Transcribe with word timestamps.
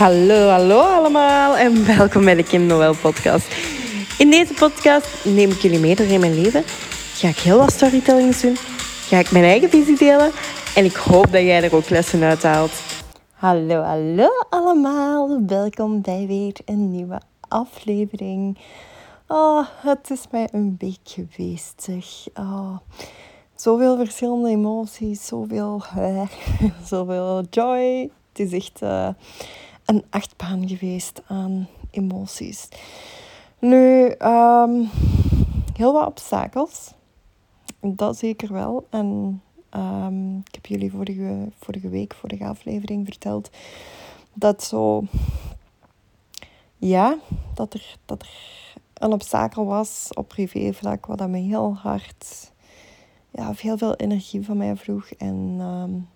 Hallo, 0.00 0.48
hallo 0.48 0.80
allemaal 0.80 1.56
en 1.56 1.86
welkom 1.96 2.24
bij 2.24 2.34
de 2.34 2.42
Kim 2.42 2.66
Noël 2.66 2.94
podcast. 3.02 3.46
In 4.18 4.30
deze 4.30 4.54
podcast 4.54 5.24
neem 5.24 5.50
ik 5.50 5.58
jullie 5.58 5.78
mee 5.78 5.96
door 5.96 6.06
in 6.06 6.20
mijn 6.20 6.40
leven. 6.40 6.62
Ga 7.14 7.28
ik 7.28 7.38
heel 7.38 7.58
wat 7.58 7.72
storytellings 7.72 8.40
doen. 8.40 8.56
Ga 9.08 9.18
ik 9.18 9.30
mijn 9.30 9.44
eigen 9.44 9.68
visie 9.68 9.96
delen. 9.96 10.30
En 10.74 10.84
ik 10.84 10.94
hoop 10.94 11.32
dat 11.32 11.42
jij 11.42 11.62
er 11.62 11.74
ook 11.74 11.88
lessen 11.88 12.22
uit 12.22 12.42
haalt. 12.42 12.72
Hallo, 13.32 13.82
hallo 13.82 14.28
allemaal. 14.50 15.40
Welkom 15.46 16.00
bij 16.00 16.26
weer 16.26 16.54
een 16.64 16.90
nieuwe 16.90 17.20
aflevering. 17.48 18.58
Oh, 19.28 19.66
het 19.76 20.10
is 20.10 20.22
mij 20.30 20.48
een 20.52 20.76
week 20.78 20.98
geweest. 21.04 21.88
Oh, 22.34 22.76
zoveel 23.54 23.96
verschillende 23.96 24.48
emoties, 24.48 25.26
zoveel, 25.26 25.82
uh, 25.98 26.22
zoveel 26.90 27.44
joy. 27.50 28.10
Het 28.32 28.38
is 28.38 28.52
echt... 28.52 28.82
Uh, 28.82 29.08
een 29.90 30.04
achtbaan 30.10 30.68
geweest 30.68 31.22
aan 31.26 31.68
emoties. 31.90 32.68
Nu, 33.58 34.14
um, 34.18 34.88
heel 35.76 35.92
wat 35.92 36.06
obstakels. 36.06 36.92
Dat 37.80 38.16
zeker 38.16 38.52
wel. 38.52 38.86
En 38.90 39.40
um, 39.76 40.38
ik 40.38 40.54
heb 40.54 40.66
jullie 40.66 40.90
vorige, 40.90 41.48
vorige 41.58 41.88
week, 41.88 42.14
vorige 42.14 42.44
aflevering 42.44 43.06
verteld 43.06 43.50
dat 44.34 44.62
zo, 44.64 45.04
ja, 46.76 47.18
dat 47.54 47.74
er, 47.74 47.96
dat 48.04 48.22
er 48.22 48.30
een 48.94 49.12
obstakel 49.12 49.64
was 49.64 50.08
op 50.14 50.28
privévlak, 50.28 51.06
wat 51.06 51.18
dat 51.18 51.28
me 51.28 51.38
heel 51.38 51.74
hard, 51.74 52.52
ja, 53.30 53.52
heel 53.56 53.78
veel 53.78 53.94
energie 53.94 54.44
van 54.44 54.56
mij 54.56 54.76
vroeg. 54.76 55.10
En 55.10 55.60
um, 55.60 56.08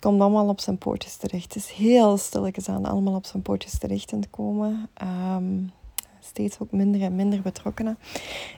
komt 0.00 0.20
allemaal 0.20 0.48
op 0.48 0.60
zijn 0.60 0.78
poortjes 0.78 1.16
terecht. 1.16 1.54
Het 1.54 1.62
is 1.62 1.70
heel 1.70 2.16
stilletjes 2.16 2.68
aan 2.68 2.84
allemaal 2.84 3.14
op 3.14 3.26
zijn 3.26 3.42
poortjes 3.42 3.78
terecht 3.78 4.08
te 4.08 4.28
komen. 4.30 4.88
Um, 5.36 5.72
steeds 6.20 6.58
ook 6.58 6.72
minder 6.72 7.02
en 7.02 7.16
minder 7.16 7.42
betrokkenen. 7.42 7.98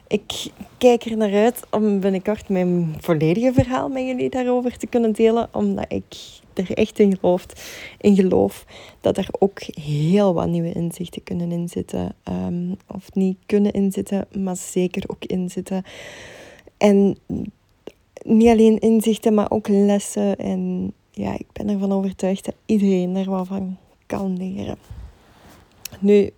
Ik 0.07 0.51
kijk 0.77 1.05
er 1.05 1.17
naar 1.17 1.33
uit 1.33 1.59
om 1.71 1.99
binnenkort 1.99 2.49
mijn 2.49 2.95
volledige 2.99 3.53
verhaal 3.53 3.89
met 3.89 4.05
jullie 4.05 4.29
daarover 4.29 4.77
te 4.77 4.87
kunnen 4.87 5.11
delen. 5.11 5.49
Omdat 5.51 5.85
ik 5.87 6.39
er 6.53 6.71
echt 6.71 6.99
in 6.99 7.17
geloof, 7.17 7.45
in 7.99 8.15
geloof 8.15 8.65
dat 9.01 9.17
er 9.17 9.27
ook 9.39 9.61
heel 9.61 10.33
wat 10.33 10.47
nieuwe 10.47 10.71
inzichten 10.71 11.23
kunnen 11.23 11.51
inzitten. 11.51 12.15
Um, 12.29 12.77
of 12.87 13.13
niet 13.13 13.37
kunnen 13.45 13.71
inzitten, 13.71 14.27
maar 14.37 14.57
zeker 14.57 15.03
ook 15.07 15.25
inzitten. 15.25 15.83
En 16.77 17.17
niet 18.23 18.49
alleen 18.49 18.79
inzichten, 18.79 19.33
maar 19.33 19.51
ook 19.51 19.67
lessen 19.67 20.37
en 20.37 20.93
ja, 21.15 21.33
ik 21.33 21.47
ben 21.53 21.69
ervan 21.69 21.91
overtuigd 21.91 22.45
dat 22.45 22.55
iedereen 22.65 23.15
er 23.15 23.29
wat 23.29 23.47
van 23.47 23.77
kan 24.05 24.37
leren. 24.37 24.77
Nu, 25.99 26.29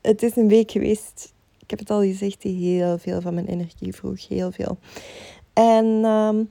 het 0.00 0.22
is 0.22 0.36
een 0.36 0.48
week 0.48 0.70
geweest, 0.70 1.32
ik 1.58 1.70
heb 1.70 1.78
het 1.78 1.90
al 1.90 2.02
gezegd, 2.02 2.42
die 2.42 2.74
heel 2.74 2.98
veel 2.98 3.20
van 3.20 3.34
mijn 3.34 3.46
energie 3.46 3.94
vroeg. 3.94 4.28
Heel 4.28 4.52
veel. 4.52 4.78
En 5.52 5.86
um, 6.04 6.50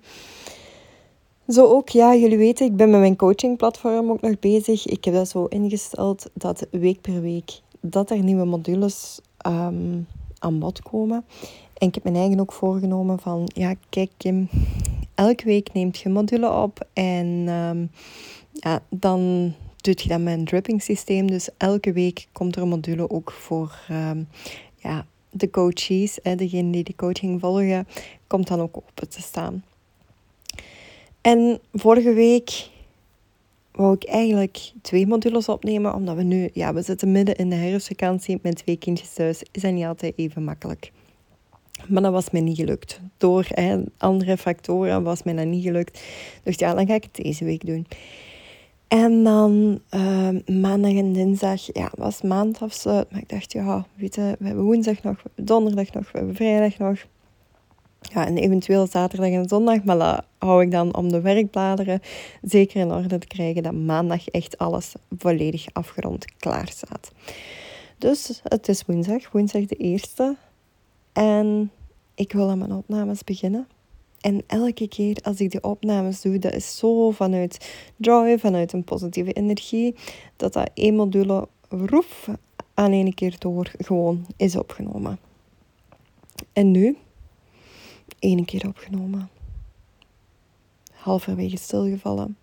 zo 1.47 1.65
ook, 1.65 1.89
ja, 1.89 2.15
jullie 2.15 2.37
weten, 2.37 2.65
ik 2.65 2.75
ben 2.75 2.89
met 2.89 2.99
mijn 2.99 3.15
coachingplatform 3.15 4.11
ook 4.11 4.21
nog 4.21 4.39
bezig. 4.39 4.85
Ik 4.85 5.05
heb 5.05 5.13
dat 5.13 5.29
zo 5.29 5.45
ingesteld 5.45 6.29
dat 6.33 6.67
week 6.71 7.01
per 7.01 7.21
week 7.21 7.61
dat 7.79 8.09
er 8.09 8.23
nieuwe 8.23 8.45
modules 8.45 9.19
um, 9.47 10.07
aan 10.39 10.59
bod 10.59 10.81
komen. 10.81 11.25
En 11.73 11.87
ik 11.87 11.93
heb 11.93 12.03
mijn 12.03 12.15
eigen 12.15 12.39
ook 12.39 12.53
voorgenomen 12.53 13.19
van, 13.19 13.49
ja, 13.53 13.73
kijk 13.89 14.11
Kim, 14.17 14.49
elke 15.17 15.45
week 15.45 15.73
neemt 15.73 15.97
je 15.97 16.09
module 16.09 16.49
op 16.49 16.87
en 16.93 17.25
um, 17.47 17.89
ja, 18.53 18.83
dan 18.89 19.53
doet 19.77 20.01
je 20.01 20.09
dat 20.09 20.19
met 20.19 20.37
een 20.37 20.45
dripping 20.45 20.81
systeem. 20.81 21.27
Dus 21.27 21.49
elke 21.57 21.91
week 21.91 22.27
komt 22.31 22.55
er 22.55 22.61
een 22.61 22.67
module 22.67 23.09
ook 23.09 23.31
voor 23.31 23.79
um, 23.91 24.27
ja, 24.75 25.05
de 25.29 25.49
coaches, 25.49 26.19
hè, 26.23 26.35
degene 26.35 26.71
die 26.71 26.83
de 26.83 26.95
coaching 26.95 27.39
volgen, 27.39 27.87
komt 28.27 28.47
dan 28.47 28.59
ook 28.59 28.77
open 28.77 29.09
te 29.09 29.21
staan. 29.21 29.63
En 31.21 31.59
vorige 31.73 32.13
week 32.13 32.69
wou 33.71 33.93
ik 33.93 34.03
eigenlijk 34.03 34.71
twee 34.81 35.07
modules 35.07 35.49
opnemen, 35.49 35.93
omdat 35.93 36.15
we 36.15 36.23
nu, 36.23 36.49
ja, 36.53 36.73
we 36.73 36.81
zitten 36.81 37.11
midden 37.11 37.35
in 37.35 37.49
de 37.49 37.55
herfstvakantie 37.55 38.39
met 38.41 38.55
twee 38.55 38.77
kindjes 38.77 39.13
thuis. 39.13 39.43
Is 39.51 39.61
dat 39.61 39.71
niet 39.71 39.85
altijd 39.85 40.13
even 40.15 40.43
makkelijk. 40.43 40.91
Maar 41.87 42.01
dat 42.01 42.11
was 42.11 42.29
mij 42.29 42.41
niet 42.41 42.57
gelukt. 42.57 42.99
Door 43.17 43.47
andere 43.97 44.37
factoren 44.37 45.03
was 45.03 45.23
mij 45.23 45.33
dat 45.33 45.45
niet 45.45 45.63
gelukt. 45.63 46.01
Dus 46.43 46.55
ja, 46.55 46.73
dan 46.73 46.87
ga 46.87 46.93
ik 46.93 47.03
het 47.03 47.23
deze 47.23 47.45
week 47.45 47.65
doen. 47.65 47.87
En 48.87 49.23
dan 49.23 49.81
uh, 49.91 50.29
maandag 50.61 50.91
en 50.91 51.13
dinsdag, 51.13 51.61
ja, 51.73 51.91
was 51.95 52.21
maandafsluit. 52.21 53.11
Maar 53.11 53.21
ik 53.21 53.29
dacht, 53.29 53.51
ja, 53.51 53.85
weet 53.95 54.15
je, 54.15 54.35
we 54.39 54.45
hebben 54.45 54.63
woensdag 54.63 55.03
nog, 55.03 55.23
donderdag 55.35 55.93
nog, 55.93 56.11
we 56.11 56.17
hebben 56.17 56.35
vrijdag 56.35 56.77
nog. 56.77 57.05
Ja, 58.01 58.25
en 58.25 58.37
eventueel 58.37 58.87
zaterdag 58.87 59.29
en 59.29 59.47
zondag. 59.47 59.83
Maar 59.83 59.97
dat 59.97 60.25
hou 60.37 60.63
ik 60.63 60.71
dan 60.71 60.95
om 60.95 61.11
de 61.11 61.21
werkbladeren 61.21 62.01
zeker 62.41 62.81
in 62.81 62.91
orde 62.91 63.17
te 63.17 63.27
krijgen. 63.27 63.63
Dat 63.63 63.73
maandag 63.73 64.27
echt 64.27 64.57
alles 64.57 64.93
volledig 65.17 65.65
afgerond 65.73 66.25
klaar 66.37 66.67
staat. 66.67 67.11
Dus 67.97 68.41
het 68.43 68.67
is 68.67 68.83
woensdag, 68.85 69.31
woensdag 69.31 69.65
de 69.65 69.75
eerste. 69.75 70.35
En 71.17 71.71
ik 72.15 72.31
wil 72.31 72.49
aan 72.49 72.57
mijn 72.57 72.73
opnames 72.73 73.23
beginnen. 73.23 73.67
En 74.21 74.43
elke 74.47 74.87
keer 74.87 75.17
als 75.23 75.39
ik 75.39 75.51
die 75.51 75.63
opnames 75.63 76.21
doe, 76.21 76.39
dat 76.39 76.53
is 76.53 76.77
zo 76.77 77.11
vanuit 77.11 77.73
joy, 77.95 78.39
vanuit 78.39 78.73
een 78.73 78.83
positieve 78.83 79.33
energie, 79.33 79.95
dat 80.35 80.53
dat 80.53 80.69
één 80.73 80.95
module 80.95 81.47
roef 81.69 82.29
aan 82.73 82.91
één 82.91 83.13
keer 83.13 83.35
door 83.39 83.71
gewoon 83.77 84.25
is 84.35 84.55
opgenomen. 84.55 85.19
En 86.53 86.71
nu, 86.71 86.97
één 88.19 88.45
keer 88.45 88.67
opgenomen. 88.67 89.29
Halverwege 90.91 91.57
stilgevallen. 91.57 92.37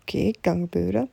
Oké, 0.00 0.30
kan 0.40 0.60
gebeuren. 0.60 1.10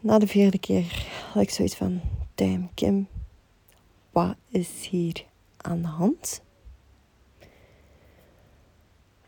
Na 0.00 0.18
de 0.18 0.26
vierde 0.26 0.58
keer 0.58 1.06
had 1.32 1.42
ik 1.42 1.50
zoiets 1.50 1.76
van, 1.76 2.00
damn 2.34 2.68
Kim, 2.74 3.08
wat 4.14 4.36
is 4.48 4.88
hier 4.90 5.24
aan 5.56 5.82
de 5.82 5.88
hand? 5.88 6.42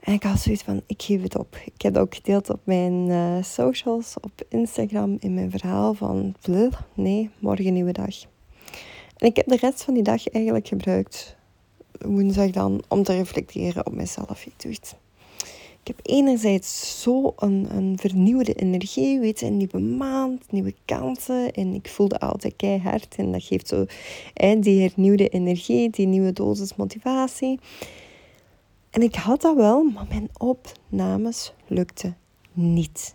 En 0.01 0.13
ik 0.13 0.23
had 0.23 0.39
zoiets 0.39 0.63
van, 0.63 0.83
ik 0.87 1.03
geef 1.03 1.23
het 1.23 1.37
op. 1.37 1.57
Ik 1.65 1.83
heb 1.83 1.95
dat 1.95 2.03
ook 2.03 2.15
gedeeld 2.15 2.51
op 2.51 2.61
mijn 2.65 3.09
uh, 3.09 3.43
socials, 3.43 4.15
op 4.21 4.43
Instagram, 4.49 5.17
in 5.21 5.35
mijn 5.35 5.51
verhaal 5.51 5.95
van, 5.95 6.35
nee, 6.95 7.31
morgen 7.39 7.73
nieuwe 7.73 7.93
dag. 7.93 8.23
En 9.17 9.27
ik 9.27 9.37
heb 9.37 9.47
de 9.47 9.57
rest 9.57 9.85
van 9.85 9.95
die 9.95 10.03
dag 10.03 10.29
eigenlijk 10.29 10.69
gebruikt, 10.69 11.37
woensdag 11.99 12.51
dan, 12.51 12.83
om 12.89 13.03
te 13.03 13.13
reflecteren 13.13 13.87
op 13.87 13.93
mezelf. 13.93 14.47
Ik 14.47 14.63
dacht, 14.63 14.97
ik 15.87 15.97
heb 15.97 16.07
enerzijds 16.17 17.03
zo 17.03 17.33
een, 17.37 17.67
een 17.71 17.99
vernieuwde 17.99 18.53
energie, 18.53 19.21
weet 19.21 19.41
je, 19.41 19.47
een 19.47 19.57
nieuwe 19.57 19.79
maand, 19.79 20.53
nieuwe 20.53 20.75
kansen. 20.85 21.53
En 21.53 21.75
ik 21.75 21.89
voelde 21.89 22.19
altijd 22.19 22.57
keihard 22.57 23.15
en 23.17 23.33
dat 23.33 23.45
geeft 23.45 23.69
zo 23.69 23.87
die 24.61 24.81
hernieuwde 24.81 25.29
energie, 25.29 25.91
die 25.91 26.07
nieuwe 26.07 26.33
dosis 26.33 26.77
motivatie. 26.77 27.61
En 28.91 29.03
ik 29.03 29.15
had 29.15 29.41
dat 29.41 29.57
wel, 29.57 29.83
maar 29.83 30.07
mijn 30.09 30.29
opnames 30.39 31.53
lukten 31.67 32.17
niet. 32.53 33.15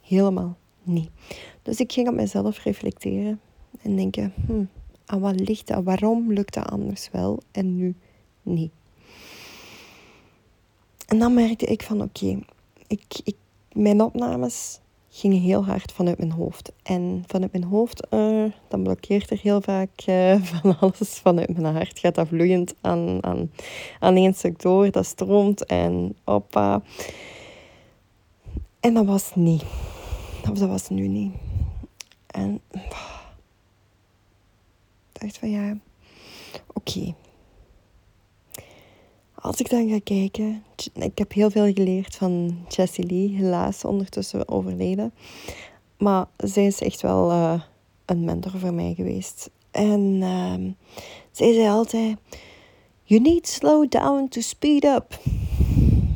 Helemaal 0.00 0.56
niet. 0.82 1.10
Dus 1.62 1.80
ik 1.80 1.92
ging 1.92 2.08
op 2.08 2.14
mezelf 2.14 2.62
reflecteren 2.62 3.40
en 3.82 3.96
denken, 3.96 4.32
hm, 4.46 4.64
aan 5.06 5.20
wat 5.20 5.40
ligt 5.40 5.66
dat? 5.66 5.84
Waarom 5.84 6.32
lukt 6.32 6.54
dat 6.54 6.70
anders 6.70 7.08
wel 7.12 7.40
en 7.50 7.76
nu 7.76 7.94
niet? 8.42 8.72
En 11.08 11.18
dan 11.18 11.34
merkte 11.34 11.66
ik 11.66 11.82
van 11.82 12.02
oké, 12.02 12.38
ik, 12.86 13.20
ik, 13.24 13.36
mijn 13.72 14.02
opnames 14.02 14.80
gingen 15.08 15.40
heel 15.40 15.64
hard 15.64 15.92
vanuit 15.92 16.18
mijn 16.18 16.32
hoofd. 16.32 16.72
En 16.82 17.24
vanuit 17.26 17.52
mijn 17.52 17.64
hoofd, 17.64 18.06
uh, 18.10 18.44
dan 18.68 18.82
blokkeert 18.82 19.30
er 19.30 19.38
heel 19.42 19.60
vaak 19.60 19.90
uh, 20.06 20.42
van 20.52 20.78
alles 20.78 21.08
vanuit 21.08 21.58
mijn 21.58 21.74
hart. 21.74 21.98
Gaat 21.98 22.14
dat 22.14 22.28
vloeiend 22.28 22.74
aan, 22.80 23.24
aan, 23.24 23.50
aan 24.00 24.16
één 24.16 24.34
stuk 24.34 24.60
door, 24.62 24.90
dat 24.90 25.06
stroomt 25.06 25.66
en 25.66 26.16
oppa. 26.24 26.82
En 28.80 28.94
dat 28.94 29.06
was 29.06 29.34
niet. 29.34 29.64
Of 30.50 30.58
dat 30.58 30.68
was 30.68 30.88
nu 30.88 31.06
niet. 31.06 31.32
En 32.26 32.60
ik 32.72 32.92
dacht 35.12 35.38
van 35.38 35.50
ja, 35.50 35.76
oké. 36.72 37.14
Als 39.48 39.60
ik 39.60 39.70
dan 39.70 39.88
ga 39.88 39.98
kijken, 40.04 40.62
ik 40.94 41.18
heb 41.18 41.32
heel 41.32 41.50
veel 41.50 41.72
geleerd 41.72 42.16
van 42.16 42.58
Jessie 42.68 43.06
Lee, 43.06 43.28
helaas 43.36 43.84
ondertussen 43.84 44.48
overleden. 44.48 45.12
Maar 45.98 46.26
zij 46.36 46.66
is 46.66 46.80
echt 46.80 47.00
wel 47.00 47.30
uh, 47.30 47.60
een 48.04 48.24
mentor 48.24 48.58
voor 48.58 48.74
mij 48.74 48.94
geweest. 48.96 49.50
En 49.70 50.00
uh, 50.00 50.54
zij 51.30 51.52
zei 51.52 51.68
altijd, 51.68 52.16
you 53.02 53.20
need 53.20 53.48
slow 53.48 53.90
down 53.90 54.28
to 54.28 54.40
speed 54.40 54.84
up. 54.84 55.20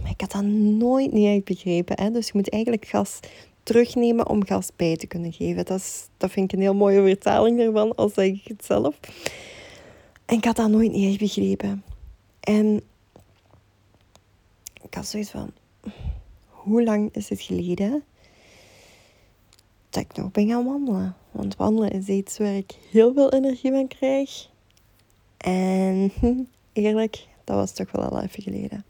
Ik 0.08 0.20
had 0.20 0.32
dat 0.32 0.44
nooit 0.44 1.12
niet 1.12 1.44
begrepen. 1.44 2.00
Hè? 2.00 2.10
Dus 2.10 2.26
je 2.26 2.32
moet 2.34 2.50
eigenlijk 2.50 2.86
gas 2.86 3.18
terugnemen 3.62 4.28
om 4.28 4.46
gas 4.46 4.68
bij 4.76 4.96
te 4.96 5.06
kunnen 5.06 5.32
geven. 5.32 5.64
Dat, 5.64 5.78
is, 5.78 6.06
dat 6.16 6.30
vind 6.30 6.52
ik 6.52 6.58
een 6.58 6.64
heel 6.64 6.74
mooie 6.74 7.02
vertaling 7.02 7.60
ervan, 7.60 7.94
al 7.94 8.08
zeg 8.08 8.26
ik 8.26 8.44
het 8.44 8.64
zelf. 8.64 8.98
En 10.24 10.36
ik 10.36 10.44
had 10.44 10.56
dat 10.56 10.70
nooit 10.70 10.92
niet 10.92 11.18
begrepen. 11.18 11.84
En 12.40 12.82
ik 14.92 14.98
had 14.98 15.06
zoiets 15.06 15.30
van, 15.30 15.50
hoe 16.48 16.84
lang 16.84 17.14
is 17.14 17.28
het 17.28 17.40
geleden 17.40 18.04
dat 19.90 20.02
ik 20.02 20.16
nog 20.16 20.30
ben 20.30 20.48
gaan 20.48 20.64
wandelen? 20.64 21.16
Want 21.30 21.56
wandelen 21.56 21.90
is 21.90 22.06
iets 22.06 22.38
waar 22.38 22.54
ik 22.54 22.74
heel 22.90 23.12
veel 23.12 23.32
energie 23.32 23.70
van 23.70 23.88
krijg. 23.88 24.48
En 25.36 26.12
eerlijk, 26.72 27.26
dat 27.44 27.56
was 27.56 27.72
toch 27.72 27.90
wel 27.90 28.04
al 28.04 28.22
even 28.22 28.42
geleden. 28.42 28.84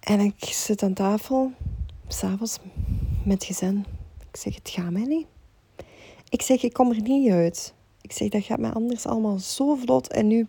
En 0.00 0.20
ik 0.20 0.44
zit 0.44 0.82
aan 0.82 0.94
tafel, 0.94 1.52
s'avonds 2.08 2.58
met 3.24 3.44
gezin. 3.44 3.84
Ik 4.30 4.36
zeg, 4.36 4.54
het 4.54 4.70
gaat 4.70 4.90
mij 4.90 5.04
niet. 5.04 5.26
Ik 6.28 6.42
zeg, 6.42 6.62
ik 6.62 6.72
kom 6.72 6.90
er 6.90 7.00
niet 7.00 7.30
uit. 7.30 7.74
Ik 8.00 8.12
zeg, 8.12 8.28
dat 8.28 8.44
gaat 8.44 8.58
mij 8.58 8.70
anders 8.70 9.06
allemaal 9.06 9.38
zo 9.38 9.74
vlot. 9.74 10.08
En 10.08 10.26
nu 10.26 10.46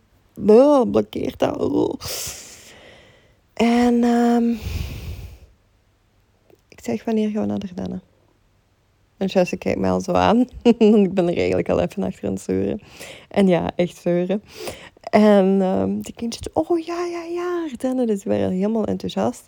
blokkeert 0.91 1.39
dat. 1.39 2.47
En 3.59 4.03
um, 4.03 4.59
ik 6.67 6.79
zeg, 6.83 7.03
wanneer 7.03 7.29
gaan 7.29 7.41
we 7.41 7.47
naar 7.47 7.59
de 7.59 7.67
Ardennen? 7.67 8.01
En 9.17 9.27
Jesse 9.27 9.57
kijkt 9.57 9.79
mij 9.79 9.91
al 9.91 10.01
zo 10.01 10.11
aan. 10.11 10.39
ik 11.05 11.13
ben 11.13 11.27
er 11.27 11.37
eigenlijk 11.37 11.69
al 11.69 11.79
even 11.79 12.03
achter 12.03 12.25
aan 12.25 12.33
het 12.33 12.41
zeuren. 12.41 12.81
En 13.27 13.47
ja, 13.47 13.71
echt 13.75 13.97
zeuren. 13.97 14.43
En 15.01 15.45
um, 15.61 16.01
die 16.01 16.13
kindjes, 16.13 16.53
oh 16.53 16.79
ja, 16.79 17.05
ja, 17.05 17.23
ja, 17.23 17.67
Ardennen. 17.71 18.07
Dus 18.07 18.23
waren 18.23 18.51
helemaal 18.51 18.85
enthousiast. 18.85 19.47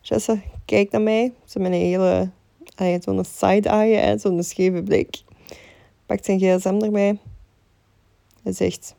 Jesse 0.00 0.40
kijkt 0.64 0.92
naar 0.92 1.02
mij. 1.02 1.32
Ze 1.44 1.58
met 1.58 1.72
een 1.72 1.78
hele, 1.78 2.30
zo'n 3.00 3.24
side-eye, 3.24 4.18
zo'n 4.18 4.42
scheve 4.42 4.82
blik. 4.82 5.22
Pakt 6.06 6.24
zijn 6.24 6.38
gsm 6.38 6.80
erbij. 6.82 7.18
Hij 8.42 8.52
zegt, 8.52 8.94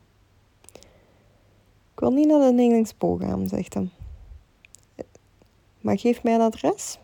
ik 1.94 2.00
wil 2.00 2.10
niet 2.10 2.26
naar 2.26 2.40
de 2.40 2.52
Nederlandspool 2.52 3.16
gaan, 3.16 3.48
zegt 3.48 3.74
hij. 3.74 3.88
Maar 5.84 5.98
geef 5.98 6.22
mij 6.22 6.34
een 6.34 6.40
adres, 6.40 6.98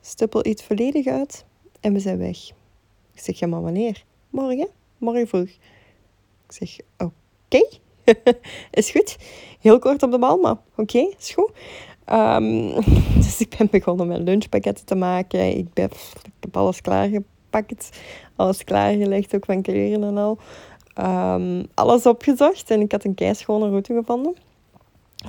stippel 0.00 0.46
iets 0.46 0.62
volledig 0.62 1.06
uit 1.06 1.44
en 1.80 1.92
we 1.92 1.98
zijn 1.98 2.18
weg. 2.18 2.48
Ik 3.12 3.20
zeg, 3.20 3.38
ja 3.38 3.46
maar 3.46 3.62
wanneer? 3.62 4.04
Morgen? 4.30 4.68
Morgen 4.98 5.28
vroeg. 5.28 5.48
Ik 6.46 6.52
zeg, 6.52 6.76
oké, 6.98 7.68
is 8.70 8.90
goed. 8.90 9.16
Heel 9.60 9.78
kort 9.78 10.02
op 10.02 10.10
de 10.10 10.18
bal, 10.18 10.36
maar 10.36 10.56
oké, 10.76 10.98
is 11.18 11.30
goed. 11.30 11.50
Um, 12.12 12.74
dus 13.24 13.40
ik 13.40 13.54
ben 13.58 13.68
begonnen 13.70 14.06
met 14.06 14.20
lunchpakketten 14.20 14.86
te 14.86 14.94
maken. 14.94 15.48
Ik, 15.48 15.66
ik 15.72 15.90
heb 16.40 16.56
alles 16.56 16.80
klaargepakt, 16.80 17.98
alles 18.36 18.64
klaargelegd, 18.64 19.34
ook 19.34 19.44
van 19.44 19.62
kleren 19.62 20.04
en 20.04 20.16
al. 20.16 20.38
Um, 21.34 21.66
alles 21.74 22.06
opgezocht 22.06 22.70
en 22.70 22.80
ik 22.80 22.92
had 22.92 23.04
een 23.04 23.14
keischone 23.14 23.68
route 23.68 23.94
gevonden. 23.94 24.34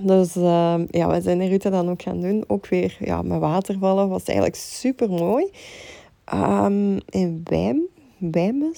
Dus 0.03 0.35
uh, 0.35 0.75
ja, 0.89 1.09
we 1.09 1.21
zijn 1.21 1.39
de 1.39 1.47
route 1.47 1.69
dan 1.69 1.89
ook 1.89 2.01
gaan 2.01 2.21
doen. 2.21 2.43
Ook 2.47 2.67
weer 2.67 2.97
ja, 2.99 3.21
met 3.21 3.39
watervallen. 3.39 4.09
Was 4.09 4.23
eigenlijk 4.23 4.57
super 4.57 5.09
mooi. 5.09 5.49
Um, 6.33 6.99
in 7.09 7.41
Wijm, 8.17 8.73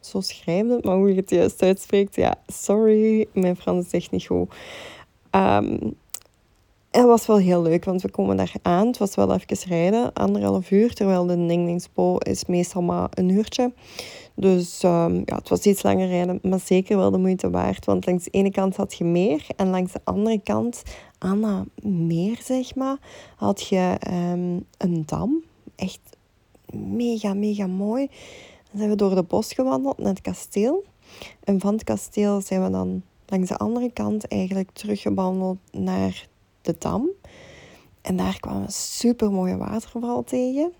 zo 0.00 0.20
schrijft 0.20 0.70
het, 0.70 0.84
maar 0.84 0.96
hoe 0.96 1.08
je 1.08 1.14
het 1.14 1.30
juist 1.30 1.62
uitspreekt, 1.62 2.16
ja, 2.16 2.34
sorry, 2.46 3.26
mijn 3.32 3.56
Frans 3.56 3.86
is 3.86 3.92
echt 3.92 4.10
niet 4.10 4.26
goed. 4.26 4.54
Um, 5.30 5.94
het 6.96 7.06
was 7.06 7.26
wel 7.26 7.36
heel 7.36 7.62
leuk, 7.62 7.84
want 7.84 8.02
we 8.02 8.10
komen 8.10 8.36
daar 8.36 8.52
aan. 8.62 8.86
Het 8.86 8.98
was 8.98 9.14
wel 9.14 9.32
even 9.32 9.68
rijden, 9.68 10.12
anderhalf 10.12 10.70
uur, 10.70 10.94
terwijl 10.94 11.26
de 11.26 11.36
Ningningspo 11.36 12.16
is 12.16 12.44
meestal 12.44 12.82
maar 12.82 13.08
een 13.10 13.28
uurtje. 13.28 13.72
Dus 14.34 14.82
um, 14.82 15.22
ja, 15.24 15.36
het 15.36 15.48
was 15.48 15.60
iets 15.60 15.82
langer 15.82 16.08
rijden, 16.08 16.38
maar 16.42 16.60
zeker 16.60 16.96
wel 16.96 17.10
de 17.10 17.18
moeite 17.18 17.50
waard. 17.50 17.84
Want 17.84 18.06
langs 18.06 18.24
de 18.24 18.30
ene 18.30 18.50
kant 18.50 18.76
had 18.76 18.94
je 18.94 19.04
meer 19.04 19.46
en 19.56 19.70
langs 19.70 19.92
de 19.92 20.00
andere 20.04 20.40
kant, 20.42 20.82
aan 21.18 21.40
dat 21.40 21.92
meer 21.92 22.38
zeg 22.42 22.74
maar, 22.74 22.96
had 23.36 23.68
je 23.68 23.96
um, 24.10 24.66
een 24.78 25.02
dam. 25.06 25.42
Echt 25.76 26.00
mega, 26.72 27.34
mega 27.34 27.66
mooi. 27.66 28.06
Dan 28.70 28.78
zijn 28.78 28.90
we 28.90 28.96
door 28.96 29.14
de 29.14 29.22
bos 29.22 29.52
gewandeld 29.52 29.98
naar 29.98 30.12
het 30.12 30.20
kasteel. 30.20 30.84
En 31.44 31.60
van 31.60 31.72
het 31.72 31.84
kasteel 31.84 32.40
zijn 32.40 32.64
we 32.64 32.70
dan 32.70 33.02
langs 33.26 33.48
de 33.48 33.56
andere 33.56 33.92
kant 33.92 34.28
eigenlijk 34.28 34.70
teruggewandeld 34.72 35.58
naar 35.72 36.26
de 36.64 36.74
dam. 36.78 37.08
En 38.00 38.16
daar 38.16 38.40
kwamen 38.40 38.64
we 38.64 38.72
super 38.72 39.32
mooie 39.32 39.56
waterval 39.56 40.24
tegen. 40.24 40.72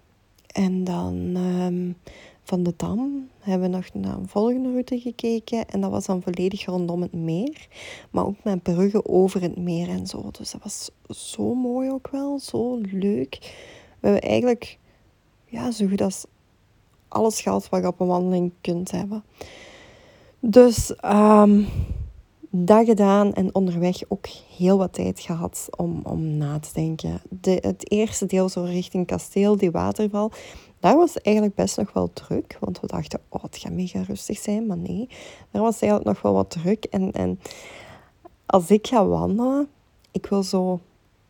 En 0.47 0.85
dan 0.85 1.37
um, 1.37 1.97
van 2.43 2.63
de 2.63 2.75
Dam 2.77 3.29
hebben 3.39 3.71
we 3.71 3.77
nog 3.77 3.93
naar 3.93 4.17
een 4.17 4.29
volgende 4.29 4.71
route 4.71 5.01
gekeken. 5.01 5.69
En 5.69 5.81
dat 5.81 5.91
was 5.91 6.07
dan 6.07 6.23
volledig 6.23 6.65
rondom 6.65 7.03
het 7.03 7.13
meer. 7.13 7.69
Maar 8.11 8.27
ook 8.27 8.45
met 8.45 8.63
bruggen 8.63 9.09
over 9.09 9.43
het 9.43 9.57
meer 9.57 9.89
en 9.89 10.07
zo. 10.07 10.31
Dus 10.31 10.51
dat 10.51 10.63
was 10.63 10.91
zo 11.33 11.55
mooi 11.55 11.91
ook 11.91 12.09
wel. 12.11 12.39
Zo 12.39 12.81
leuk. 12.93 13.39
We 14.01 14.09
hebben 14.09 14.31
eigenlijk 14.31 14.79
ja, 15.47 15.71
zo 15.71 15.87
goed 15.87 16.01
als 16.01 16.25
alles 17.09 17.41
gehad 17.41 17.69
wat 17.69 17.81
je 17.81 17.87
op 17.87 18.01
een 18.01 18.07
wandeling 18.07 18.53
kunt 18.61 18.91
hebben. 18.91 19.25
Dus 20.41 20.95
um, 21.05 21.67
dat 22.57 22.87
gedaan 22.87 23.33
en 23.33 23.55
onderweg 23.55 24.03
ook 24.09 24.27
heel 24.57 24.79
wat 24.79 24.93
tijd 24.93 25.21
gehad 25.21 25.69
om, 25.77 26.01
om 26.03 26.37
na 26.37 26.59
te 26.59 26.69
denken. 26.73 27.21
De, 27.29 27.59
het 27.61 27.91
eerste 27.91 28.27
deel 28.27 28.49
zo 28.49 28.63
richting 28.63 29.07
kasteel, 29.07 29.57
die 29.57 29.71
waterval, 29.71 30.31
daar 30.81 30.97
was 30.97 31.21
eigenlijk 31.21 31.57
best 31.57 31.77
nog 31.77 31.93
wel 31.93 32.13
druk. 32.13 32.57
Want 32.61 32.81
we 32.81 32.87
dachten, 32.87 33.21
oh, 33.29 33.43
het 33.43 33.57
gaat 33.57 33.73
mega 33.73 34.03
rustig 34.03 34.39
zijn. 34.39 34.67
Maar 34.67 34.77
nee, 34.77 35.09
daar 35.51 35.63
was 35.63 35.81
eigenlijk 35.81 36.05
nog 36.05 36.23
wel 36.23 36.33
wat 36.33 36.51
druk. 36.51 36.85
En, 36.85 37.13
en 37.13 37.41
als 38.47 38.71
ik 38.71 38.87
ga 38.87 39.07
wandelen, 39.07 39.69
ik 40.11 40.27
wil 40.27 40.43
zo 40.43 40.81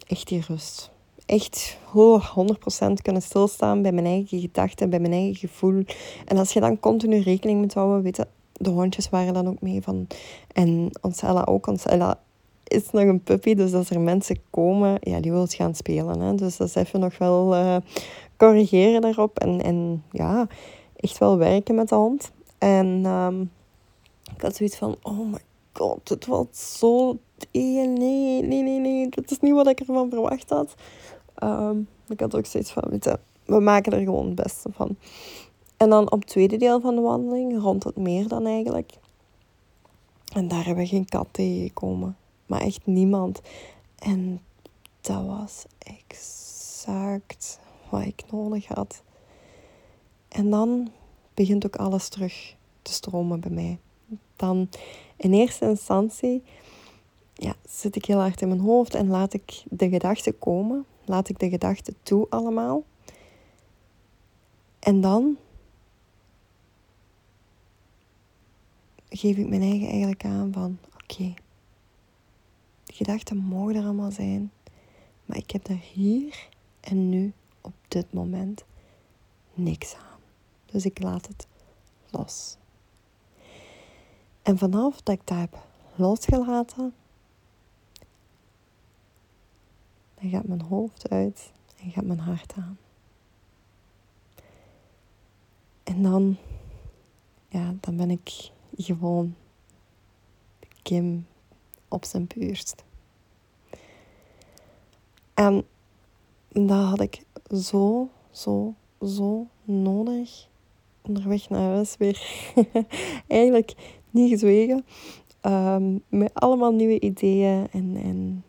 echt 0.06 0.28
die 0.28 0.44
rust. 0.48 0.90
Echt 1.26 1.78
oh, 1.94 2.38
100% 2.88 2.92
kunnen 3.02 3.22
stilstaan 3.22 3.82
bij 3.82 3.92
mijn 3.92 4.06
eigen 4.06 4.40
gedachten, 4.40 4.90
bij 4.90 5.00
mijn 5.00 5.12
eigen 5.12 5.36
gevoel. 5.36 5.84
En 6.24 6.36
als 6.36 6.52
je 6.52 6.60
dan 6.60 6.80
continu 6.80 7.18
rekening 7.18 7.60
moet 7.60 7.74
houden, 7.74 8.02
weet 8.02 8.26
de 8.54 8.70
hondjes 8.70 9.08
waren 9.08 9.34
dan 9.34 9.48
ook 9.48 9.60
mee 9.60 9.82
van. 9.82 10.06
En 10.52 10.90
ons 11.00 11.22
Ella 11.22 11.44
ook. 11.44 11.66
Ons 11.66 11.84
Ella 11.84 12.20
is 12.64 12.90
nog 12.90 13.04
een 13.04 13.22
puppy, 13.22 13.54
dus 13.54 13.74
als 13.74 13.90
er 13.90 14.00
mensen 14.00 14.38
komen, 14.50 14.96
ja, 15.00 15.20
die 15.20 15.32
wil 15.32 15.46
gaan 15.46 15.74
spelen. 15.74 16.20
Hè. 16.20 16.34
Dus 16.34 16.56
dat 16.56 16.68
is 16.68 16.74
even 16.74 17.00
nog 17.00 17.18
wel 17.18 17.54
uh, 17.54 17.76
corrigeren 18.36 19.00
daarop. 19.00 19.38
En, 19.38 19.62
en 19.62 20.04
ja, 20.10 20.46
echt 20.96 21.18
wel 21.18 21.38
werken 21.38 21.74
met 21.74 21.88
de 21.88 21.94
hond. 21.94 22.32
En 22.58 23.06
um, 23.06 23.50
ik 24.34 24.40
had 24.42 24.56
zoiets 24.56 24.76
van, 24.76 24.96
oh 25.02 25.32
my 25.32 25.38
god, 25.72 26.08
het 26.08 26.26
was 26.26 26.78
zo... 26.78 27.18
Nee, 27.52 27.86
nee, 27.86 28.42
nee, 28.42 28.78
nee, 28.78 29.08
dat 29.08 29.30
is 29.30 29.40
niet 29.40 29.52
wat 29.52 29.68
ik 29.68 29.80
ervan 29.80 30.10
verwacht 30.10 30.50
had. 30.50 30.74
Um, 31.42 31.88
ik 32.08 32.20
had 32.20 32.36
ook 32.36 32.46
zoiets 32.46 32.70
van, 32.70 32.82
we 33.44 33.60
maken 33.60 33.92
er 33.92 34.02
gewoon 34.02 34.26
het 34.26 34.34
beste 34.34 34.68
van. 34.72 34.96
En 35.84 35.90
dan 35.90 36.10
op 36.10 36.20
het 36.20 36.28
tweede 36.28 36.56
deel 36.56 36.80
van 36.80 36.94
de 36.94 37.00
wandeling, 37.00 37.60
rond 37.60 37.84
het 37.84 37.96
meer 37.96 38.28
dan 38.28 38.46
eigenlijk. 38.46 38.92
En 40.34 40.48
daar 40.48 40.64
hebben 40.64 40.84
we 40.84 40.90
geen 40.90 41.08
kat 41.08 41.26
tegengekomen. 41.30 42.16
Maar 42.46 42.60
echt 42.60 42.86
niemand. 42.86 43.40
En 43.98 44.40
dat 45.00 45.26
was 45.26 45.64
exact 45.78 47.60
wat 47.88 48.04
ik 48.04 48.22
nodig 48.30 48.66
had. 48.66 49.02
En 50.28 50.50
dan 50.50 50.90
begint 51.34 51.66
ook 51.66 51.76
alles 51.76 52.08
terug 52.08 52.56
te 52.82 52.92
stromen 52.92 53.40
bij 53.40 53.50
mij. 53.50 53.78
Dan 54.36 54.68
in 55.16 55.32
eerste 55.32 55.68
instantie 55.68 56.42
ja, 57.34 57.54
zit 57.68 57.96
ik 57.96 58.04
heel 58.04 58.20
hard 58.20 58.40
in 58.40 58.48
mijn 58.48 58.60
hoofd 58.60 58.94
en 58.94 59.08
laat 59.08 59.32
ik 59.32 59.62
de 59.70 59.88
gedachten 59.88 60.38
komen. 60.38 60.84
Laat 61.04 61.28
ik 61.28 61.38
de 61.38 61.48
gedachten 61.48 61.96
toe 62.02 62.26
allemaal. 62.30 62.82
En 64.78 65.00
dan 65.00 65.36
geef 69.16 69.36
ik 69.36 69.48
mijn 69.48 69.62
eigen 69.62 69.88
eigenlijk 69.88 70.24
aan 70.24 70.52
van 70.52 70.78
oké, 70.94 71.34
de 72.84 72.92
gedachten 72.92 73.36
mogen 73.36 73.74
er 73.74 73.82
allemaal 73.84 74.10
zijn, 74.10 74.52
maar 75.24 75.36
ik 75.36 75.50
heb 75.50 75.64
daar 75.64 75.82
hier 75.92 76.48
en 76.80 77.08
nu 77.08 77.32
op 77.60 77.74
dit 77.88 78.12
moment 78.12 78.64
niks 79.52 79.94
aan. 79.94 80.20
Dus 80.66 80.84
ik 80.84 81.02
laat 81.02 81.26
het 81.26 81.46
los. 82.10 82.56
En 84.42 84.58
vanaf 84.58 85.02
dat 85.02 85.14
ik 85.14 85.26
dat 85.26 85.38
heb 85.38 85.66
losgelaten, 85.94 86.94
dan 90.14 90.30
gaat 90.30 90.46
mijn 90.46 90.62
hoofd 90.62 91.08
uit 91.08 91.52
en 91.76 91.90
gaat 91.90 92.04
mijn 92.04 92.18
hart 92.18 92.52
aan. 92.56 92.78
En 95.84 96.02
dan, 96.02 96.36
ja, 97.48 97.74
dan 97.80 97.96
ben 97.96 98.10
ik 98.10 98.52
gewoon 98.76 99.34
Kim 100.82 101.26
op 101.88 102.04
zijn 102.04 102.26
puurst. 102.26 102.84
En 105.34 105.64
dat 106.48 106.88
had 106.88 107.00
ik 107.00 107.22
zo, 107.56 108.08
zo, 108.30 108.74
zo 109.02 109.46
nodig. 109.64 110.48
Onderweg 111.02 111.48
naar 111.48 111.70
huis 111.70 111.96
weer. 111.96 112.52
Eigenlijk 113.26 113.74
niet 114.10 114.30
gezwegen. 114.30 114.84
Um, 115.42 116.02
met 116.08 116.34
allemaal 116.34 116.72
nieuwe 116.72 117.00
ideeën 117.00 117.68
en, 117.70 117.96
en 117.96 118.44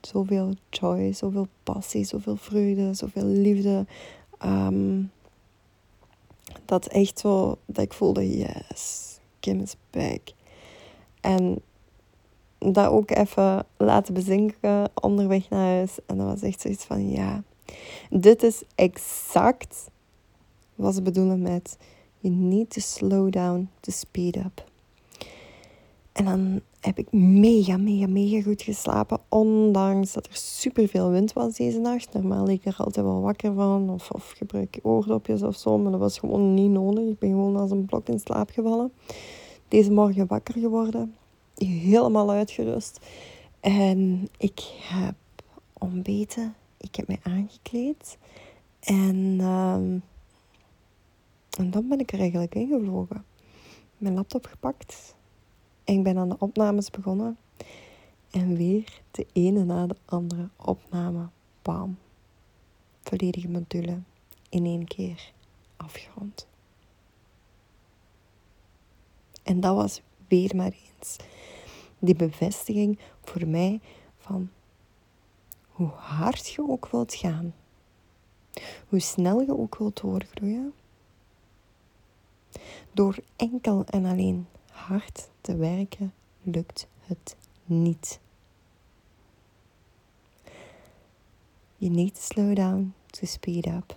zoveel 0.00 0.54
joy, 0.70 1.12
zoveel 1.12 1.46
passie, 1.62 2.04
zoveel 2.04 2.36
vreugde, 2.36 2.94
zoveel 2.94 3.24
liefde. 3.24 3.86
Um, 4.44 5.10
dat 6.64 6.86
echt 6.86 7.18
zo, 7.18 7.58
dat 7.66 7.84
ik 7.84 7.92
voelde, 7.92 8.38
yes, 8.38 9.19
Kim 9.40 9.60
is 9.60 9.76
back. 9.90 10.20
En 11.20 11.62
dat 12.58 12.90
ook 12.90 13.10
even 13.10 13.66
laten 13.76 14.14
bezinken 14.14 14.90
onderweg 14.94 15.48
naar 15.48 15.64
huis. 15.64 15.98
En 16.06 16.16
dat 16.16 16.26
was 16.26 16.42
echt 16.42 16.60
zoiets 16.60 16.84
van, 16.84 17.10
ja, 17.10 17.42
dit 18.10 18.42
is 18.42 18.62
exact 18.74 19.90
wat 20.74 20.94
ze 20.94 21.02
bedoelen 21.02 21.42
met 21.42 21.76
you 22.18 22.34
need 22.34 22.70
to 22.70 22.80
slow 22.80 23.32
down 23.32 23.70
to 23.80 23.92
speed 23.92 24.36
up. 24.36 24.69
En 26.20 26.26
dan 26.26 26.60
heb 26.80 26.98
ik 26.98 27.12
mega, 27.12 27.76
mega, 27.76 28.06
mega 28.06 28.42
goed 28.42 28.62
geslapen. 28.62 29.20
Ondanks 29.28 30.12
dat 30.12 30.26
er 30.26 30.36
superveel 30.36 31.10
wind 31.10 31.32
was 31.32 31.56
deze 31.56 31.78
nacht. 31.78 32.12
Normaal 32.12 32.46
lig 32.46 32.56
ik 32.56 32.66
er 32.66 32.74
altijd 32.76 33.06
wel 33.06 33.20
wakker 33.20 33.54
van. 33.54 33.90
Of, 33.90 34.10
of 34.10 34.30
gebruik 34.30 34.78
oordopjes 34.82 35.42
of 35.42 35.56
zo. 35.56 35.78
Maar 35.78 35.90
dat 35.90 36.00
was 36.00 36.18
gewoon 36.18 36.54
niet 36.54 36.70
nodig. 36.70 37.04
Ik 37.04 37.18
ben 37.18 37.30
gewoon 37.30 37.56
als 37.56 37.70
een 37.70 37.84
blok 37.84 38.08
in 38.08 38.18
slaap 38.18 38.50
gevallen. 38.50 38.92
Deze 39.68 39.92
morgen 39.92 40.26
wakker 40.26 40.54
geworden. 40.54 41.14
Helemaal 41.56 42.30
uitgerust. 42.30 43.00
En 43.60 44.28
ik 44.38 44.60
heb 44.80 45.14
ontbeten. 45.78 46.54
Ik 46.78 46.94
heb 46.94 47.08
mij 47.08 47.20
aangekleed. 47.22 48.18
En, 48.80 49.16
uh, 49.40 49.74
en 51.58 51.70
dan 51.70 51.88
ben 51.88 51.98
ik 51.98 52.12
er 52.12 52.18
eigenlijk 52.18 52.54
ingevlogen. 52.54 53.24
Mijn 53.98 54.14
laptop 54.14 54.46
gepakt 54.46 55.14
ik 55.90 56.02
ben 56.02 56.18
aan 56.18 56.28
de 56.28 56.38
opnames 56.38 56.90
begonnen. 56.90 57.38
En 58.30 58.56
weer 58.56 59.00
de 59.10 59.26
ene 59.32 59.64
na 59.64 59.86
de 59.86 59.96
andere 60.04 60.48
opname. 60.56 61.28
Bam. 61.62 61.98
Volledige 63.02 63.48
module 63.48 64.00
in 64.48 64.64
één 64.64 64.84
keer 64.84 65.32
afgerond. 65.76 66.46
En 69.42 69.60
dat 69.60 69.74
was 69.74 70.02
weer 70.28 70.56
maar 70.56 70.72
eens 70.72 71.16
die 71.98 72.14
bevestiging 72.14 72.98
voor 73.22 73.46
mij 73.46 73.80
van 74.16 74.50
hoe 75.68 75.88
hard 75.88 76.48
je 76.48 76.68
ook 76.68 76.88
wilt 76.88 77.14
gaan, 77.14 77.54
hoe 78.88 79.00
snel 79.00 79.40
je 79.40 79.58
ook 79.58 79.76
wilt 79.76 80.00
doorgroeien, 80.00 80.74
door 82.92 83.18
enkel 83.36 83.84
en 83.84 84.04
alleen 84.04 84.46
hard 84.86 85.28
te 85.40 85.56
werken 85.56 86.12
lukt 86.42 86.86
het 87.00 87.36
niet. 87.64 88.20
You 91.76 91.92
need 91.92 92.14
to 92.14 92.20
slow 92.20 92.54
down 92.56 92.94
to 93.06 93.26
speed 93.26 93.66
up. 93.66 93.96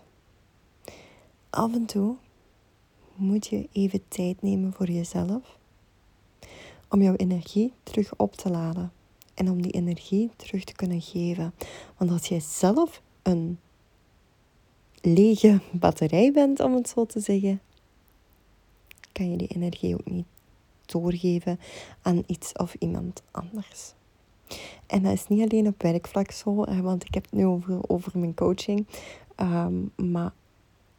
Af 1.50 1.74
en 1.74 1.86
toe 1.86 2.16
moet 3.16 3.48
je 3.48 3.70
even 3.72 4.08
tijd 4.08 4.42
nemen 4.42 4.74
voor 4.74 4.90
jezelf 4.90 5.58
om 6.90 7.02
jouw 7.02 7.16
energie 7.16 7.74
terug 7.84 8.16
op 8.18 8.36
te 8.36 8.50
laden 8.50 8.92
en 9.34 9.50
om 9.50 9.62
die 9.62 9.72
energie 9.72 10.32
terug 10.36 10.64
te 10.64 10.74
kunnen 10.74 11.02
geven. 11.02 11.54
Want 11.98 12.12
als 12.12 12.28
jij 12.28 12.40
zelf 12.40 13.02
een 13.22 13.60
lege 15.02 15.60
batterij 15.72 16.32
bent, 16.32 16.60
om 16.60 16.76
het 16.76 16.90
zo 16.90 17.06
te 17.06 17.20
zeggen, 17.20 17.62
kan 19.12 19.32
je 19.32 19.38
die 19.38 19.48
energie 19.48 19.94
ook 19.94 20.06
niet 20.06 20.26
doorgeven 20.86 21.60
aan 22.02 22.24
iets 22.26 22.54
of 22.54 22.74
iemand 22.80 23.22
anders. 23.32 23.94
En 24.88 25.04
dat 25.04 25.14
is 25.14 25.28
niet 25.28 25.52
alleen 25.52 25.68
op 25.68 25.82
werkvlak 25.82 26.32
zo, 26.32 26.56
want 26.82 27.06
ik 27.06 27.14
heb 27.14 27.24
het 27.24 27.34
nu 27.34 27.46
over, 27.46 27.90
over 27.90 28.20
mijn 28.20 28.34
coaching, 28.34 28.88
ehm, 29.36 29.74
maar 29.96 30.34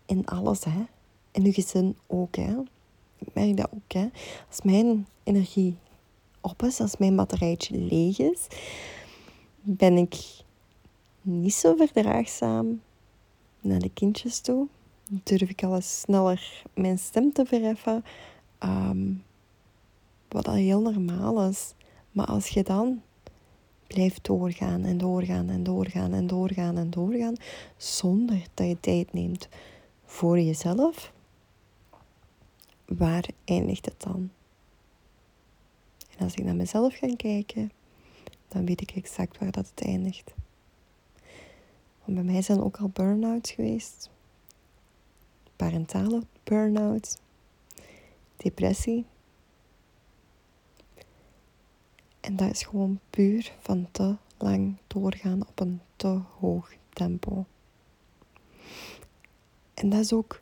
in 0.06 0.26
alles, 0.26 0.64
hè. 0.64 0.84
in 1.30 1.44
uw 1.44 1.52
gezin 1.52 1.96
ook. 2.06 2.36
Hè. 2.36 2.56
Ik 3.18 3.34
merk 3.34 3.56
dat 3.56 3.68
ook. 3.74 3.92
Hè. 3.92 4.08
Als 4.48 4.62
mijn 4.62 5.06
energie 5.22 5.76
op 6.40 6.62
is, 6.62 6.80
als 6.80 6.96
mijn 6.96 7.16
batterijtje 7.16 7.78
leeg 7.78 8.18
is, 8.18 8.46
ben 9.60 9.96
ik 9.96 10.42
niet 11.22 11.54
zo 11.54 11.76
verdraagzaam 11.76 12.80
naar 13.60 13.78
de 13.78 13.90
kindjes 13.90 14.40
toe. 14.40 14.66
Durf 15.22 15.48
ik 15.50 15.62
al 15.62 15.74
eens 15.74 16.00
sneller 16.00 16.62
mijn 16.74 16.98
stem 16.98 17.32
te 17.32 17.44
verheffen. 17.44 18.04
Ehm, 18.58 19.12
wat 20.34 20.48
al 20.48 20.54
heel 20.54 20.80
normaal 20.80 21.48
is. 21.48 21.74
Maar 22.10 22.26
als 22.26 22.48
je 22.48 22.62
dan 22.62 23.02
blijft 23.86 24.24
doorgaan 24.24 24.84
en 24.84 24.98
doorgaan 24.98 25.48
en 25.48 25.62
doorgaan 25.62 26.12
en 26.12 26.26
doorgaan 26.26 26.76
en 26.76 26.90
doorgaan, 26.90 27.34
zonder 27.76 28.46
dat 28.54 28.66
je 28.66 28.80
tijd 28.80 29.12
neemt 29.12 29.48
voor 30.04 30.40
jezelf, 30.40 31.12
waar 32.84 33.28
eindigt 33.44 33.84
het 33.84 34.02
dan? 34.02 34.30
En 36.16 36.24
als 36.24 36.34
ik 36.34 36.44
naar 36.44 36.56
mezelf 36.56 36.94
ga 36.94 37.16
kijken, 37.16 37.72
dan 38.48 38.66
weet 38.66 38.80
ik 38.80 38.90
exact 38.90 39.38
waar 39.38 39.50
dat 39.50 39.70
het 39.74 39.86
eindigt. 39.86 40.34
Want 42.04 42.14
bij 42.18 42.32
mij 42.32 42.42
zijn 42.42 42.62
ook 42.62 42.76
al 42.76 42.88
burn-outs 42.88 43.50
geweest. 43.50 44.10
Parentale 45.56 46.22
burn-outs. 46.44 47.16
Depressie. 48.36 49.04
En 52.24 52.36
dat 52.36 52.50
is 52.50 52.62
gewoon 52.62 53.00
puur 53.10 53.52
van 53.60 53.88
te 53.90 54.16
lang 54.38 54.76
doorgaan 54.86 55.46
op 55.48 55.60
een 55.60 55.80
te 55.96 56.20
hoog 56.38 56.72
tempo. 56.92 57.44
En 59.74 59.88
dat 59.88 60.00
is 60.00 60.12
ook 60.12 60.40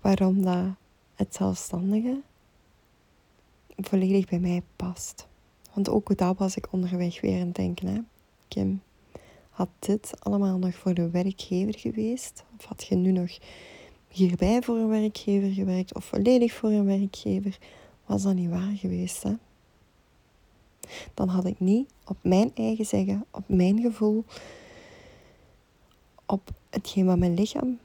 waarom 0.00 0.42
dat 0.42 0.66
het 1.14 1.34
zelfstandige 1.34 2.20
volledig 3.76 4.26
bij 4.26 4.38
mij 4.38 4.62
past. 4.76 5.26
Want 5.74 5.88
ook 5.88 6.16
dat 6.16 6.38
was 6.38 6.56
ik 6.56 6.72
onderweg 6.72 7.20
weer 7.20 7.40
aan 7.40 7.46
het 7.46 7.54
denken. 7.56 7.86
Hè? 7.86 8.00
Kim, 8.48 8.82
had 9.50 9.68
dit 9.78 10.12
allemaal 10.18 10.58
nog 10.58 10.74
voor 10.74 10.94
de 10.94 11.10
werkgever 11.10 11.78
geweest? 11.78 12.44
Of 12.58 12.64
had 12.64 12.84
je 12.84 12.94
nu 12.94 13.12
nog 13.12 13.38
hierbij 14.08 14.62
voor 14.62 14.76
een 14.76 14.88
werkgever 14.88 15.52
gewerkt? 15.52 15.94
Of 15.94 16.04
volledig 16.04 16.52
voor 16.52 16.70
een 16.70 16.86
werkgever? 16.86 17.58
Was 18.06 18.22
dat 18.22 18.34
niet 18.34 18.50
waar 18.50 18.76
geweest, 18.76 19.22
hè? 19.22 19.32
Dan 21.14 21.28
had 21.28 21.46
ik 21.46 21.60
niet 21.60 21.90
op 22.04 22.16
mijn 22.20 22.50
eigen 22.54 22.86
zeggen, 22.86 23.24
op 23.30 23.44
mijn 23.46 23.80
gevoel, 23.80 24.24
op 26.26 26.50
hetgeen 26.70 27.06
wat 27.06 27.18
mijn 27.18 27.34
lichaam 27.34 27.78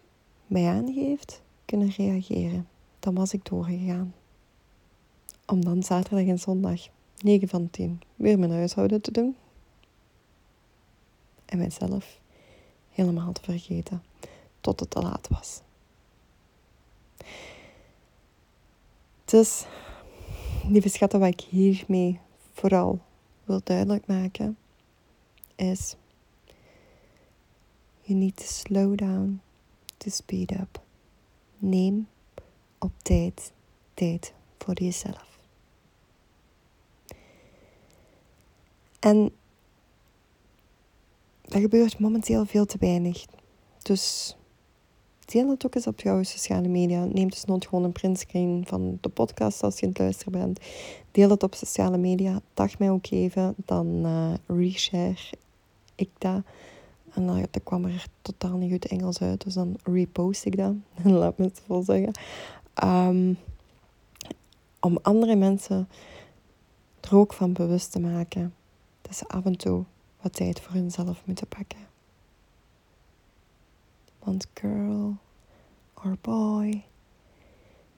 mij 0.47 0.67
aangeeft, 0.67 1.41
kunnen 1.65 1.89
reageren. 1.89 2.67
Dan 2.99 3.15
was 3.15 3.33
ik 3.33 3.45
doorgegaan. 3.45 4.13
Om 5.45 5.65
dan 5.65 5.83
zaterdag 5.83 6.27
en 6.27 6.39
zondag, 6.39 6.81
9 7.17 7.47
van 7.47 7.69
10, 7.69 8.01
weer 8.15 8.39
mijn 8.39 8.51
huishouden 8.51 9.01
te 9.01 9.11
doen. 9.11 9.35
En 11.45 11.57
mijzelf 11.57 12.19
helemaal 12.89 13.31
te 13.31 13.41
vergeten 13.43 14.03
tot 14.61 14.79
het 14.79 14.89
te 14.89 15.01
laat 15.01 15.27
was. 15.27 15.61
Dus, 19.25 19.65
lieve 20.67 20.89
schatten, 20.89 21.19
wat 21.19 21.29
ik 21.29 21.41
hiermee 21.41 22.19
vooral 22.57 22.99
wil 23.43 23.61
duidelijk 23.63 24.07
maken 24.07 24.57
is 25.55 25.95
you 28.01 28.19
need 28.19 28.35
to 28.35 28.43
slow 28.43 28.97
down 28.97 29.41
to 29.97 30.09
speed 30.09 30.51
up. 30.51 30.81
Neem 31.57 32.07
op 32.79 32.91
tijd 33.01 33.51
tijd 33.93 34.33
voor 34.57 34.73
jezelf. 34.73 35.39
En 38.99 39.31
dat 41.41 41.61
gebeurt 41.61 41.99
momenteel 41.99 42.45
veel 42.45 42.65
te 42.65 42.77
weinig. 42.79 43.25
Dus 43.81 44.35
deel 45.27 45.49
het 45.49 45.65
ook 45.65 45.75
eens 45.75 45.87
op 45.87 46.01
jouw 46.01 46.23
sociale 46.23 46.67
media. 46.67 47.05
Neem 47.05 47.29
dus 47.29 47.45
nooit 47.45 47.67
gewoon 47.67 47.83
een 47.83 47.91
printscreen 47.91 48.63
van 48.67 48.97
de 49.01 49.09
podcast 49.09 49.63
als 49.63 49.79
je 49.79 49.85
aan 49.85 49.89
het 49.89 49.99
luisteren 49.99 50.31
bent. 50.31 50.59
Deel 51.11 51.29
het 51.29 51.43
op 51.43 51.55
sociale 51.55 51.97
media. 51.97 52.41
Tag 52.53 52.79
mij 52.79 52.89
ook 52.89 53.07
even. 53.09 53.55
Dan 53.65 53.87
uh, 54.05 54.33
reshare 54.47 55.33
ik 55.95 56.09
dat. 56.17 56.41
En 57.13 57.25
dan, 57.25 57.45
dat 57.51 57.63
kwam 57.63 57.85
er 57.85 58.05
totaal 58.21 58.57
niet 58.57 58.71
goed 58.71 58.85
Engels 58.85 59.21
uit. 59.21 59.43
Dus 59.43 59.53
dan 59.53 59.75
repost 59.83 60.45
ik 60.45 60.57
dat. 60.57 60.73
Laat 61.03 61.37
me 61.37 61.45
het 61.45 61.61
zo 61.67 61.81
zeggen. 61.81 62.11
Um, 62.83 63.37
om 64.79 64.99
andere 65.01 65.35
mensen 65.35 65.87
er 67.01 67.15
ook 67.15 67.33
van 67.33 67.53
bewust 67.53 67.91
te 67.91 67.99
maken. 67.99 68.53
Dat 69.01 69.15
ze 69.15 69.27
af 69.27 69.45
en 69.45 69.57
toe 69.57 69.83
wat 70.21 70.33
tijd 70.33 70.61
voor 70.61 70.73
hunzelf 70.73 71.21
moeten 71.25 71.47
pakken. 71.47 71.79
Want 74.27 74.53
girl 74.55 75.19
or 76.03 76.17
boy, 76.17 76.83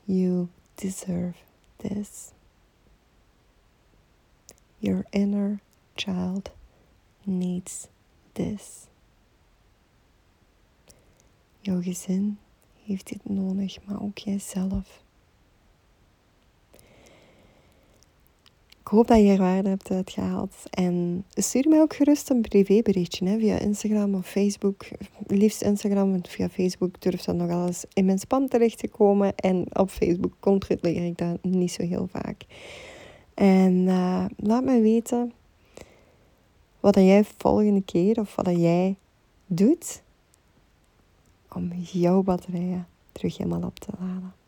you 0.05 0.50
deserve 0.77 1.38
this. 1.79 2.36
Your 4.79 5.07
inner 5.12 5.59
child 5.98 6.51
needs 7.25 7.88
this. 8.36 8.86
Jouw 11.62 11.81
gezin 11.81 12.38
heeft 12.83 13.07
dit 13.07 13.29
nodig, 13.29 13.83
maar 13.86 14.01
ook 14.01 14.17
jijzelf. 14.17 15.03
Hoop 18.89 19.08
dat 19.08 19.19
je 19.19 19.31
er 19.31 19.38
waarde 19.38 19.69
hebt 19.69 19.91
uitgehaald. 19.91 20.55
En 20.69 21.25
stuur 21.29 21.69
mij 21.69 21.81
ook 21.81 21.96
gerust 21.96 22.29
een 22.29 22.41
privéberichtje 22.41 23.27
hè, 23.27 23.39
via 23.39 23.58
Instagram 23.60 24.15
of 24.15 24.27
Facebook. 24.27 24.88
Liefst 25.27 25.62
Instagram, 25.62 26.12
want 26.12 26.29
via 26.29 26.50
Facebook 26.50 27.01
durft 27.01 27.25
dat 27.25 27.36
nog 27.36 27.67
eens 27.67 27.86
in 27.93 28.05
mijn 28.05 28.19
spam 28.19 28.48
terecht 28.48 28.77
te 28.77 28.88
komen. 28.88 29.36
En 29.36 29.65
op 29.74 29.89
Facebook 29.89 30.34
controleer 30.39 31.05
ik 31.05 31.17
dat 31.17 31.43
niet 31.43 31.72
zo 31.72 31.84
heel 31.84 32.08
vaak. 32.12 32.46
En 33.34 33.74
uh, 33.74 34.25
laat 34.38 34.63
me 34.63 34.81
weten 34.81 35.34
wat 36.79 36.96
jij 36.96 37.24
volgende 37.38 37.81
keer 37.81 38.19
of 38.19 38.36
wat 38.36 38.60
jij 38.60 38.96
doet 39.46 40.01
om 41.53 41.72
jouw 41.74 42.24
batterijen 42.24 42.88
terug 43.12 43.38
helemaal 43.38 43.63
op 43.63 43.79
te 43.79 43.91
laden. 44.00 44.38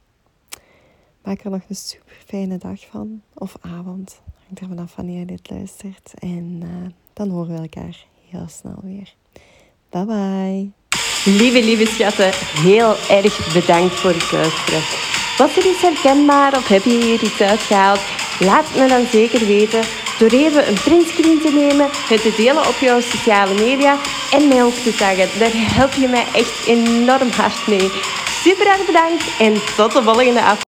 Maak 1.23 1.43
er 1.43 1.51
nog 1.51 1.61
een 1.67 1.75
super 1.75 2.15
fijne 2.25 2.57
dag 2.57 2.79
van 2.91 3.21
of 3.33 3.55
avond. 3.61 4.21
Hangt 4.45 4.61
er 4.61 4.67
vanaf 4.67 4.95
wanneer 4.95 5.19
je 5.19 5.25
dit 5.25 5.49
luistert. 5.49 6.13
En 6.19 6.61
uh, 6.63 6.69
dan 7.13 7.29
horen 7.29 7.55
we 7.55 7.61
elkaar 7.61 8.05
heel 8.29 8.47
snel 8.49 8.79
weer. 8.83 9.13
Bye 9.89 10.05
bye. 10.05 10.71
Lieve, 11.25 11.63
lieve 11.63 11.85
schatten, 11.85 12.31
heel 12.69 12.95
erg 13.09 13.53
bedankt 13.53 13.93
voor 13.93 14.13
het 14.13 14.31
luisteren. 14.31 14.81
Was 15.37 15.57
er 15.57 15.65
iets 15.65 15.81
herkenbaar 15.81 16.57
of 16.57 16.67
heb 16.67 16.83
je 16.83 17.03
hier 17.03 17.23
iets 17.23 17.41
uitgehaald? 17.41 17.99
Laat 18.39 18.75
me 18.75 18.87
dan 18.87 19.05
zeker 19.05 19.45
weten 19.45 19.83
door 20.19 20.29
even 20.29 20.67
een 20.67 20.81
printscreen 20.83 21.41
te 21.41 21.51
nemen, 21.53 21.87
het 21.91 22.21
te 22.21 22.33
delen 22.37 22.67
op 22.67 22.75
jouw 22.79 22.99
sociale 22.99 23.53
media 23.53 23.97
en 24.31 24.47
mij 24.47 24.63
ook 24.63 24.73
te 24.73 24.95
taggen. 24.95 25.39
Daar 25.39 25.51
help 25.53 25.93
je 25.93 26.07
mij 26.07 26.25
echt 26.33 26.65
enorm 26.67 27.29
hard 27.29 27.67
mee. 27.67 27.89
Super 28.43 28.67
erg 28.67 28.85
bedankt 28.85 29.23
en 29.39 29.53
tot 29.75 29.91
de 29.91 30.03
volgende 30.03 30.41
aflevering. 30.41 30.70